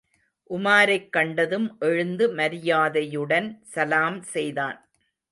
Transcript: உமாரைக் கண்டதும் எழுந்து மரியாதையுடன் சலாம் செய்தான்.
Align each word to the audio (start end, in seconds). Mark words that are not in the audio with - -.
உமாரைக் 0.49 1.09
கண்டதும் 1.09 1.75
எழுந்து 1.79 2.29
மரியாதையுடன் 2.29 3.61
சலாம் 3.63 4.21
செய்தான். 4.23 4.79